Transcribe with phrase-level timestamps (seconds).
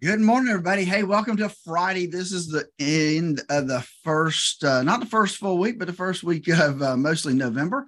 [0.00, 0.84] Good morning, everybody.
[0.84, 2.06] Hey, welcome to Friday.
[2.06, 5.92] This is the end of the first, uh, not the first full week, but the
[5.92, 7.84] first week of uh, mostly November.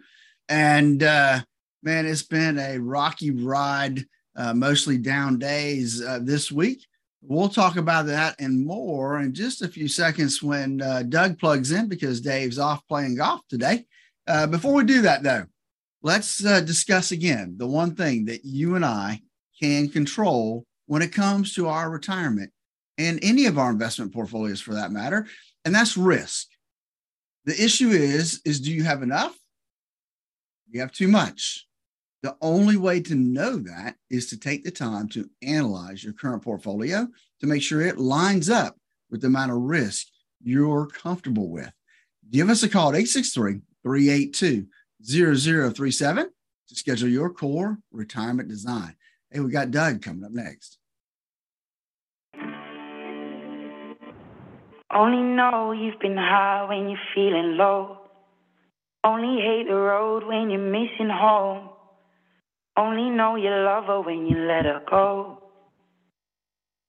[0.48, 1.38] And uh,
[1.84, 4.04] man, it's been a rocky ride,
[4.34, 6.84] uh, mostly down days uh, this week.
[7.22, 11.71] We'll talk about that and more in just a few seconds when uh, Doug plugs
[11.71, 13.85] in because Dave's off playing golf today.
[14.51, 15.45] before we do that, though,
[16.02, 19.20] let's discuss again the one thing that you and I
[19.61, 22.50] can control when it comes to our retirement
[22.98, 25.24] and any of our investment portfolios for that matter,
[25.64, 26.48] and that's risk.
[27.44, 29.38] The issue is is do you have enough?
[30.68, 31.68] You have too much.
[32.24, 36.42] The only way to know that is to take the time to analyze your current
[36.42, 37.06] portfolio
[37.38, 38.76] to make sure it lines up
[39.12, 40.09] with the amount of risk
[40.42, 41.70] you're comfortable with.
[42.32, 44.66] Give us a call at 863 382
[45.04, 46.30] 0037
[46.68, 48.96] to schedule your core retirement design.
[49.30, 50.79] Hey, we got Doug coming up next.
[54.92, 57.98] Only know you've been high when you're feeling low.
[59.04, 61.70] Only hate the road when you're missing home.
[62.76, 65.50] Only know you love her when you let her go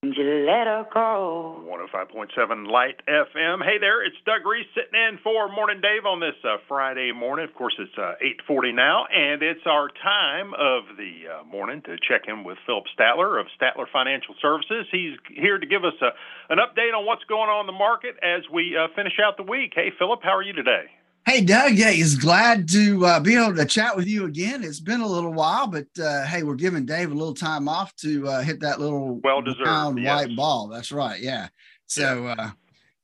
[0.03, 1.61] you let her go.
[1.69, 3.63] 105.7 Light FM.
[3.63, 7.45] Hey there, it's Doug Reese sitting in for Morning Dave on this uh, Friday morning.
[7.47, 8.17] Of course, it's uh,
[8.49, 12.85] 8:40 now, and it's our time of the uh, morning to check in with Phillip
[12.97, 14.87] Statler of Statler Financial Services.
[14.91, 16.09] He's here to give us a,
[16.51, 19.45] an update on what's going on in the market as we uh, finish out the
[19.45, 19.73] week.
[19.75, 20.89] Hey, Phillip, how are you today?
[21.27, 21.73] Hey, Doug.
[21.73, 24.63] Hey, he's glad to uh, be able to chat with you again.
[24.63, 27.95] It's been a little while, but uh, hey, we're giving Dave a little time off
[27.97, 30.27] to uh, hit that little well deserved yes.
[30.27, 30.67] white ball.
[30.67, 31.21] That's right.
[31.21, 31.49] Yeah.
[31.85, 32.27] So.
[32.27, 32.51] Uh,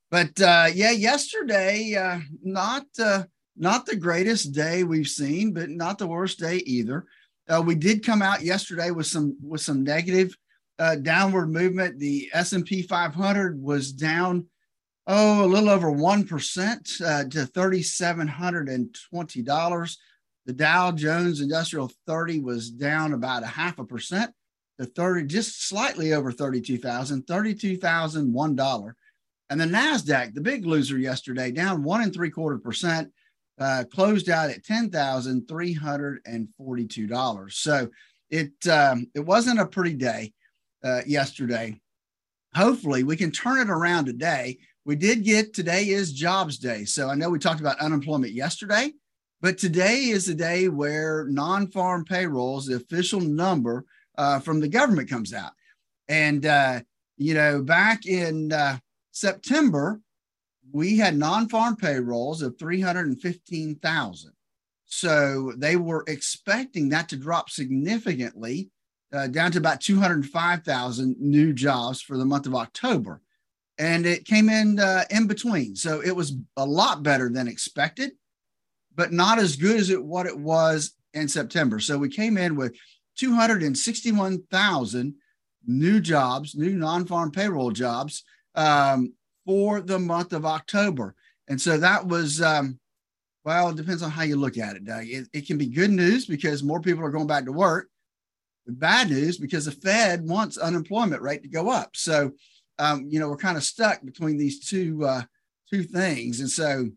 [0.09, 2.85] but uh, yeah, yesterday, uh, not
[3.55, 7.05] not the greatest day we've seen, but not the worst day either.
[7.65, 10.35] we did come out yesterday with some with some negative
[11.03, 11.99] downward movement.
[11.99, 14.47] The S and P 500 was down
[15.07, 19.97] oh, a little over 1% uh, to $3,720.
[20.45, 24.31] The Dow Jones Industrial 30 was down about a half a percent
[24.79, 28.93] to 30, just slightly over 32,000, $32,001.
[29.49, 33.13] And the NASDAQ, the big loser yesterday, down one and three quarter percent,
[33.59, 37.53] uh, closed out at $10,342.
[37.53, 37.89] So
[38.29, 40.33] it, um, it wasn't a pretty day
[40.83, 41.79] uh, yesterday.
[42.55, 44.57] Hopefully, we can turn it around today
[44.87, 46.85] we did get today is jobs day.
[46.85, 48.93] So I know we talked about unemployment yesterday,
[49.41, 53.85] but today is the day where non farm payrolls, the official number
[54.17, 55.51] uh, from the government, comes out.
[56.07, 56.79] And, uh,
[57.17, 58.77] you know, back in uh,
[59.11, 59.99] September,
[60.71, 64.31] we had non farm payrolls of 315,000.
[64.85, 68.71] So they were expecting that to drop significantly
[69.11, 73.21] uh, down to about 205,000 new jobs for the month of October
[73.79, 75.75] and it came in uh, in between.
[75.75, 78.11] So it was a lot better than expected,
[78.95, 81.79] but not as good as it what it was in September.
[81.79, 82.75] So we came in with
[83.17, 85.15] 261,000
[85.65, 88.23] new jobs, new non-farm payroll jobs
[88.55, 89.13] um,
[89.45, 91.15] for the month of October,
[91.47, 92.41] and so that was.
[92.41, 92.79] Um,
[93.45, 95.05] well, it depends on how you look at it, Doug.
[95.07, 97.87] It, it can be good news because more people are going back to work.
[98.67, 101.91] Bad news because the Fed wants unemployment rate to go up.
[101.95, 102.33] So
[102.79, 105.21] um, you know, we're kind of stuck between these two uh,
[105.69, 106.39] two things.
[106.39, 106.89] And so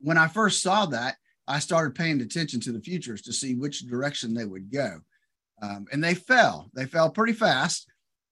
[0.00, 3.80] when I first saw that, I started paying attention to the futures to see which
[3.80, 5.00] direction they would go.
[5.60, 6.70] Um, and they fell.
[6.74, 7.88] They fell pretty fast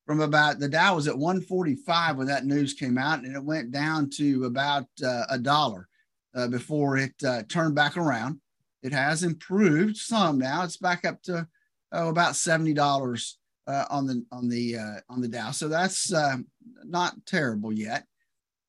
[0.06, 3.70] from about the Dow was at 145 when that news came out, and it went
[3.70, 5.88] down to about uh, a dollar
[6.34, 8.40] uh, before it uh, turned back around.
[8.82, 10.64] It has improved some now.
[10.64, 11.46] It's back up to
[11.92, 13.38] oh, about seventy dollars
[13.70, 15.50] uh, on the on the uh, on the Dow.
[15.52, 16.36] So that's uh,
[16.84, 18.04] not terrible yet.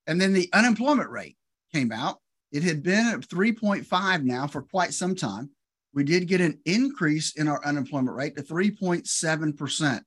[0.08, 1.38] And then the unemployment rate
[1.74, 2.20] came out.
[2.52, 5.50] It had been at 3.5 now for quite some time.
[5.94, 10.02] We did get an increase in our unemployment rate to 3.7%.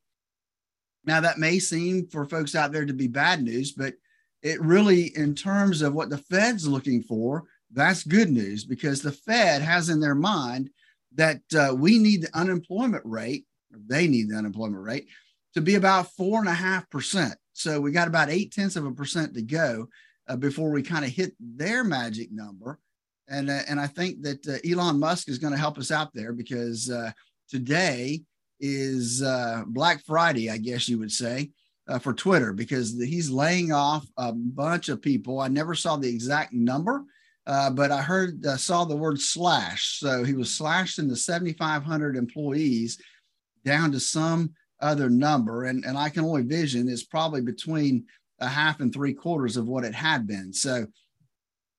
[1.06, 3.94] Now, that may seem for folks out there to be bad news, but
[4.42, 9.12] it really, in terms of what the Fed's looking for, that's good news because the
[9.12, 10.70] Fed has in their mind
[11.14, 13.46] that uh, we need the unemployment rate
[13.86, 15.08] they need the unemployment rate
[15.54, 17.34] to be about four and a half percent.
[17.52, 19.88] So we got about eight tenths of a percent to go
[20.28, 22.78] uh, before we kind of hit their magic number.
[23.28, 26.12] And, uh, and I think that uh, Elon Musk is going to help us out
[26.12, 27.12] there because uh,
[27.48, 28.22] today
[28.60, 31.50] is uh, Black Friday, I guess you would say,
[31.88, 35.40] uh, for Twitter because he's laying off a bunch of people.
[35.40, 37.04] I never saw the exact number,
[37.46, 39.98] but I heard saw the word slash.
[39.98, 42.98] So he was slashed into 7,500 employees
[43.64, 48.04] down to some other number, and, and I can only vision is probably between
[48.40, 50.52] a half and three quarters of what it had been.
[50.52, 50.86] So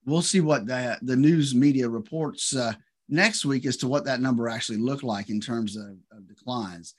[0.05, 2.73] we'll see what the, the news media reports uh,
[3.09, 6.95] next week as to what that number actually looked like in terms of, of declines.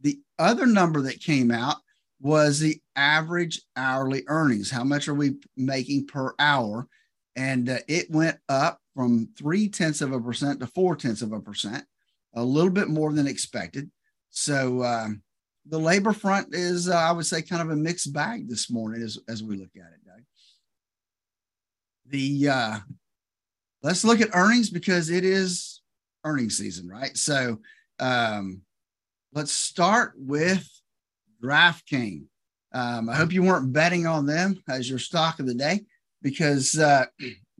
[0.00, 1.76] The other number that came out
[2.20, 4.70] was the average hourly earnings.
[4.70, 6.86] How much are we making per hour?
[7.36, 11.32] And uh, it went up from three tenths of a percent to four tenths of
[11.32, 11.84] a percent,
[12.34, 13.90] a little bit more than expected.
[14.32, 15.22] So um,
[15.66, 19.02] the labor front is, uh, I would say, kind of a mixed bag this morning
[19.02, 20.22] as, as we look at it, Doug.
[22.06, 22.78] The uh,
[23.82, 25.82] let's look at earnings because it is
[26.24, 27.16] earnings season, right?
[27.16, 27.58] So
[28.00, 28.62] um,
[29.34, 30.66] let's start with
[31.42, 32.24] DraftKings.
[32.72, 35.80] Um, I hope you weren't betting on them as your stock of the day
[36.22, 37.04] because uh,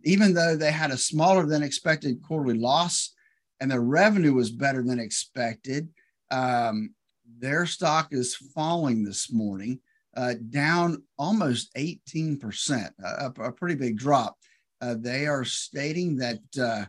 [0.04, 3.14] even though they had a smaller than expected quarterly loss
[3.60, 5.88] and their revenue was better than expected,
[6.32, 6.94] um,
[7.38, 9.80] their stock is falling this morning,
[10.16, 14.36] uh, down almost 18%, a, a pretty big drop.
[14.80, 16.84] Uh, they are stating that uh,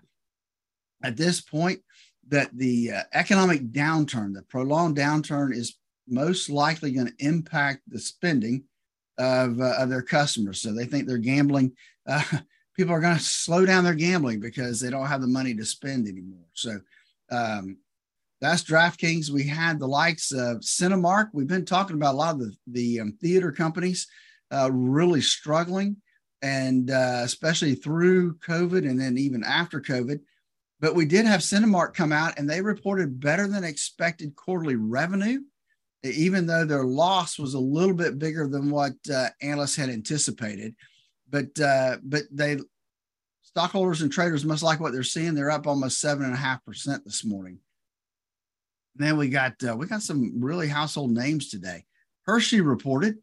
[1.04, 1.80] at this point,
[2.30, 8.00] that the uh, economic downturn, the prolonged downturn, is most likely going to impact the
[8.00, 8.63] spending
[9.18, 10.62] of, uh, of their customers.
[10.62, 11.74] So they think they're gambling.
[12.07, 12.24] Uh,
[12.75, 15.66] people are going to slow down their gambling because they don't have the money to
[15.66, 16.46] spend anymore.
[16.54, 16.80] So
[17.31, 17.78] um,
[18.44, 19.30] that's DraftKings.
[19.30, 21.30] We had the likes of Cinemark.
[21.34, 24.07] We've been talking about a lot of the, the um, theater companies
[24.51, 25.98] uh, really struggling,
[26.42, 30.19] and uh, especially through COVID and then even after COVID.
[30.80, 35.39] But we did have Cinemark come out and they reported better than expected quarterly revenue,
[36.04, 40.75] even though their loss was a little bit bigger than what uh, analysts had anticipated.
[41.30, 42.57] But uh, but they
[43.44, 45.34] stockholders and traders must like what they're seeing.
[45.34, 47.60] They're up almost seven and a half percent this morning.
[48.95, 51.86] Then we got uh, we got some really household names today.
[52.25, 53.18] Hershey reported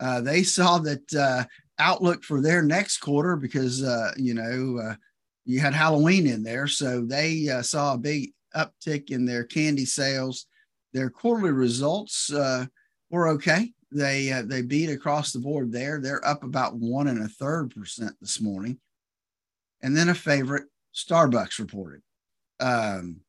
[0.00, 1.44] uh, they saw that uh,
[1.78, 4.94] outlook for their next quarter because uh, you know uh,
[5.44, 6.66] you had Halloween in there.
[6.66, 10.46] So they uh, saw a big uptick in their candy sales.
[10.92, 12.30] Their quarterly results
[13.10, 13.72] were okay.
[13.92, 16.00] They they beat across the board there.
[16.00, 18.78] They're up about one and a third percent this morning.
[19.82, 22.00] And then a favorite, Starbucks reported.
[22.58, 23.20] Um,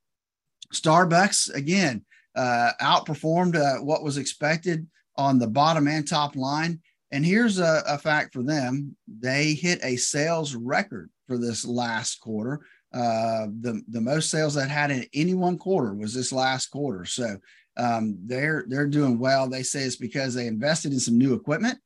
[0.73, 6.81] Starbucks again uh, outperformed uh, what was expected on the bottom and top line.
[7.11, 12.19] And here's a, a fact for them: they hit a sales record for this last
[12.19, 12.65] quarter.
[12.93, 17.05] Uh, the the most sales that had in any one quarter was this last quarter.
[17.05, 17.37] So
[17.77, 19.49] um, they're they're doing well.
[19.49, 21.77] They say it's because they invested in some new equipment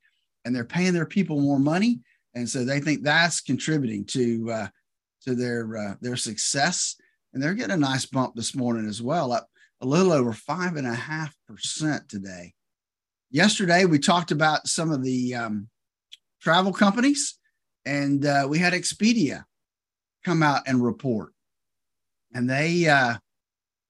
[0.45, 1.99] and they're paying their people more money,
[2.35, 4.67] and so they think that's contributing to uh,
[5.23, 6.95] to their uh, their success.
[7.33, 9.49] And they're getting a nice bump this morning as well, up
[9.81, 12.53] a little over five and a half percent today.
[13.31, 15.69] Yesterday we talked about some of the um,
[16.41, 17.39] travel companies
[17.85, 19.45] and uh, we had Expedia
[20.23, 21.33] come out and report,
[22.33, 23.15] and they uh,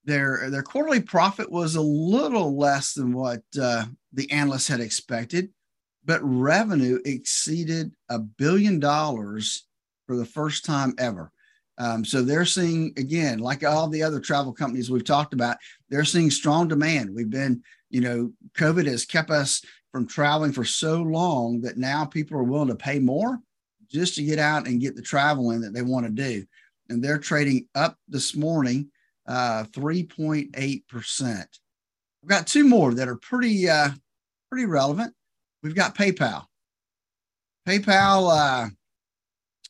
[0.06, 5.50] their their quarterly profit was a little less than what uh, the analysts had expected,
[6.06, 9.66] but revenue exceeded a billion dollars
[10.08, 11.32] for the first time ever.
[11.80, 15.58] Um, so they're seeing again, like all the other travel companies we've talked about,
[15.90, 17.16] they're seeing strong demand.
[17.16, 22.06] We've been, you know, COVID has kept us from traveling for so long that now
[22.06, 23.40] people are willing to pay more
[23.90, 26.46] just to get out and get the traveling that they want to do.
[26.90, 28.92] And they're trading up this morning,
[29.28, 31.46] uh, 3.8%.
[32.22, 33.90] We've got two more that are pretty, uh,
[34.52, 35.14] pretty relevant.
[35.64, 36.46] We've got PayPal.
[37.68, 38.70] PayPal, uh,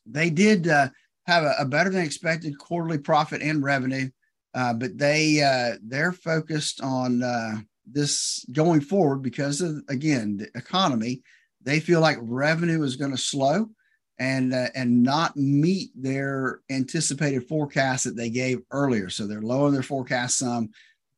[0.06, 0.88] they did uh,
[1.30, 4.10] have a, a, better than expected quarterly profit and revenue,
[4.54, 7.56] uh, but they uh, they're focused on uh,
[7.86, 11.22] this going forward because of again the economy.
[11.62, 13.70] They feel like revenue is going to slow,
[14.18, 19.08] and uh, and not meet their anticipated forecast that they gave earlier.
[19.08, 20.70] So they're lowering their forecast some.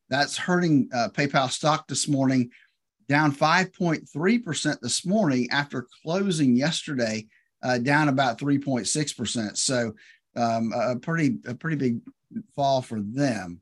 [0.09, 2.50] That's hurting uh, PayPal stock this morning,
[3.09, 7.26] down 5.3% this morning after closing yesterday,
[7.62, 9.57] uh, down about 3.6%.
[9.57, 9.95] So
[10.37, 12.00] um, a pretty a pretty big
[12.54, 13.61] fall for them.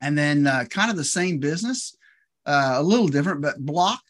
[0.00, 1.96] And then uh, kind of the same business,
[2.46, 4.00] uh, a little different, but Block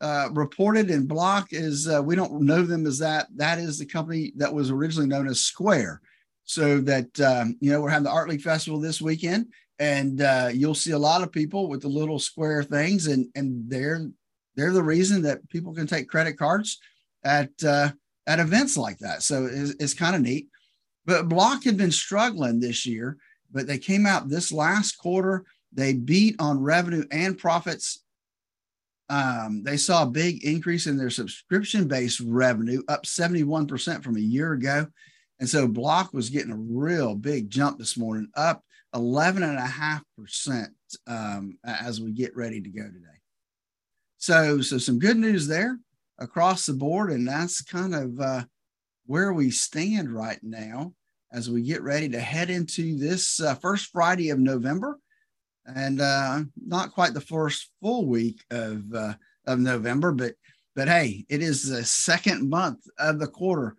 [0.00, 3.28] uh, reported and Block is uh, we don't know them as that.
[3.36, 6.00] That is the company that was originally known as Square.
[6.44, 9.46] So that um, you know we're having the Art League Festival this weekend,
[9.80, 13.68] and uh, you'll see a lot of people with the little square things, and and
[13.68, 14.08] they're
[14.54, 16.78] they're the reason that people can take credit cards
[17.24, 17.90] at uh,
[18.26, 19.22] at events like that.
[19.22, 20.48] So it's, it's kind of neat.
[21.04, 23.16] But Block had been struggling this year,
[23.52, 25.44] but they came out this last quarter.
[25.72, 28.02] They beat on revenue and profits.
[29.08, 34.20] Um, they saw a big increase in their subscription based revenue, up 71% from a
[34.20, 34.88] year ago.
[35.38, 38.64] And so Block was getting a real big jump this morning, up
[38.94, 40.66] 11.5%
[41.06, 43.06] um, as we get ready to go today.
[44.18, 45.78] So, so some good news there
[46.18, 47.10] across the board.
[47.10, 48.44] And that's kind of uh,
[49.06, 50.92] where we stand right now
[51.32, 54.98] as we get ready to head into this uh, first Friday of November
[55.66, 59.14] and uh, not quite the first full week of, uh,
[59.46, 60.34] of November, but,
[60.74, 63.76] but hey, it is the second month of the quarter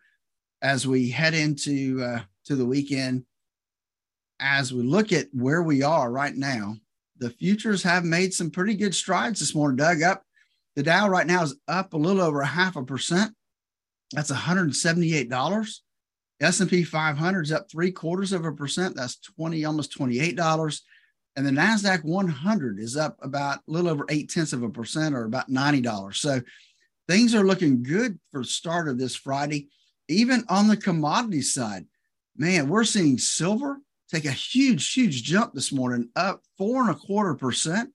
[0.61, 3.23] as we head into uh, to the weekend,
[4.39, 6.75] as we look at where we are right now,
[7.17, 9.77] the futures have made some pretty good strides this morning.
[9.77, 10.23] Doug, up
[10.77, 13.33] the Dow right now is up a little over a half a percent.
[14.13, 15.79] That's $178.
[16.39, 18.95] S&P 500 is up three quarters of a percent.
[18.95, 20.81] That's 20, almost $28.
[21.35, 25.13] And the NASDAQ 100 is up about a little over eight tenths of a percent
[25.13, 26.15] or about $90.
[26.15, 26.41] So
[27.09, 29.67] things are looking good for start of this Friday
[30.07, 31.85] even on the commodity side,
[32.35, 33.79] man, we're seeing silver
[34.09, 37.91] take a huge, huge jump this morning, up four and a quarter percent.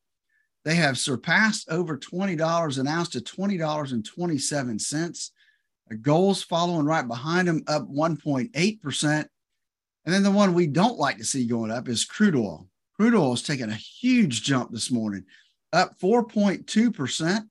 [0.65, 5.31] They have surpassed over $20 an ounce to $20.27.
[6.01, 9.27] Gold's following right behind them, up 1.8%.
[10.05, 12.67] And then the one we don't like to see going up is crude oil.
[12.97, 15.25] Crude oil is taking a huge jump this morning,
[15.73, 17.45] up 4.2% to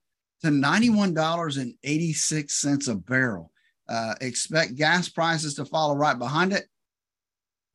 [0.48, 3.52] $91.86 a barrel.
[3.88, 6.66] Uh, expect gas prices to follow right behind it.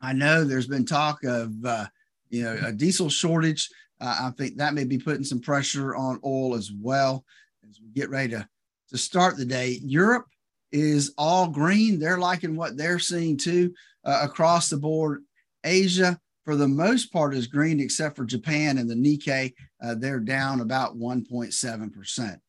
[0.01, 1.87] I know there's been talk of uh,
[2.29, 3.67] you know a diesel shortage.
[3.99, 7.25] I think that may be putting some pressure on oil as well
[7.67, 8.47] as we get ready to
[8.89, 9.79] to start the day.
[9.83, 10.27] Europe
[10.71, 11.99] is all green.
[11.99, 13.73] They're liking what they're seeing too
[14.05, 15.23] uh, across the board.
[15.63, 19.53] Asia, for the most part, is green except for Japan and the Nikkei.
[19.83, 22.39] Uh, they're down about 1.7 percent.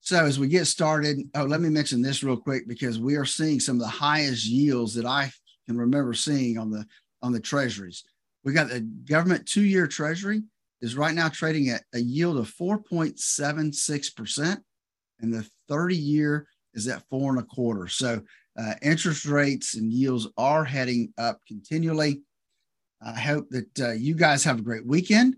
[0.00, 3.24] So as we get started, oh, let me mention this real quick because we are
[3.24, 5.30] seeing some of the highest yields that I
[5.66, 6.86] can remember seeing on the
[7.22, 8.04] on the treasuries.
[8.44, 10.42] We got the government two-year treasury
[10.80, 14.58] is right now trading at a yield of 4.76%,
[15.20, 17.88] and the 30-year is at four and a quarter.
[17.88, 18.20] So
[18.58, 22.22] uh, interest rates and yields are heading up continually.
[23.04, 25.36] I hope that uh, you guys have a great weekend.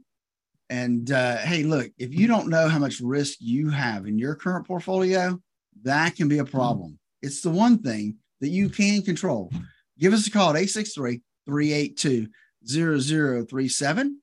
[0.70, 4.34] And uh, hey, look, if you don't know how much risk you have in your
[4.34, 5.40] current portfolio,
[5.82, 6.98] that can be a problem.
[7.22, 9.50] It's the one thing that you can control.
[9.98, 12.28] Give us a call at 863 382
[12.66, 14.20] 0037.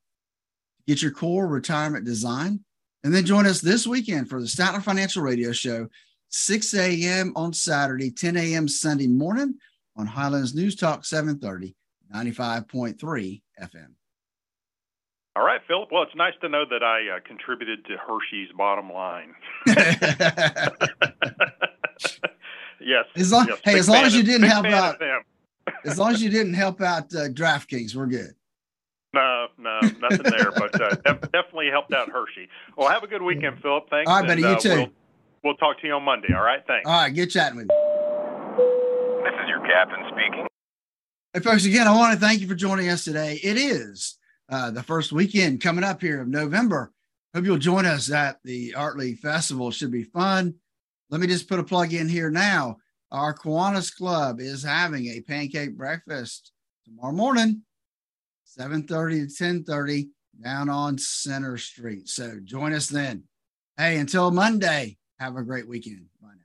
[0.87, 2.61] Get your core retirement design.
[3.03, 5.87] And then join us this weekend for the Statler Financial Radio Show,
[6.29, 7.33] 6 a.m.
[7.35, 8.67] on Saturday, 10 a.m.
[8.67, 9.55] Sunday morning
[9.95, 11.75] on Highlands News Talk 730,
[12.13, 13.87] 95.3 FM.
[15.35, 15.89] All right, Phillip.
[15.91, 19.35] Well, it's nice to know that I uh, contributed to Hershey's bottom line.
[22.79, 23.05] yes.
[23.17, 24.95] As long, yes, hey, as long as you didn't help out,
[25.83, 28.33] as long as you didn't help out uh, DraftKings, we're good.
[29.65, 32.47] No, no, nothing there, but uh, def- definitely helped out Hershey.
[32.77, 33.89] Well, have a good weekend, Phillip.
[33.89, 34.07] Thanks.
[34.09, 34.43] All right, buddy.
[34.43, 34.75] And, you uh, too.
[34.75, 34.89] We'll,
[35.43, 36.33] we'll talk to you on Monday.
[36.35, 36.61] All right.
[36.67, 36.87] Thanks.
[36.87, 39.23] All right, get chatting with you.
[39.23, 40.47] This is your captain speaking.
[41.33, 41.65] Hey, folks.
[41.65, 43.39] Again, I want to thank you for joining us today.
[43.41, 44.17] It is
[44.49, 46.91] uh, the first weekend coming up here of November.
[47.33, 49.71] Hope you'll join us at the Art League Festival.
[49.71, 50.53] Should be fun.
[51.09, 52.77] Let me just put a plug in here now.
[53.11, 56.51] Our Kiwanis Club is having a pancake breakfast
[56.85, 57.63] tomorrow morning,
[58.57, 60.09] 7:30 to 10:30
[60.43, 62.07] down on Center Street.
[62.07, 63.23] So join us then.
[63.77, 66.05] Hey, until Monday, have a great weekend.
[66.21, 66.44] Bye now.